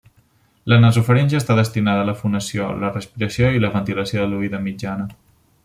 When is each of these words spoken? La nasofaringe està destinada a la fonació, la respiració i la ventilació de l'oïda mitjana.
La 0.71 0.77
nasofaringe 0.85 1.37
està 1.41 1.57
destinada 1.59 2.05
a 2.05 2.07
la 2.09 2.17
fonació, 2.21 2.71
la 2.85 2.91
respiració 2.97 3.53
i 3.59 3.63
la 3.67 3.73
ventilació 3.77 4.25
de 4.25 4.31
l'oïda 4.33 4.67
mitjana. 4.71 5.07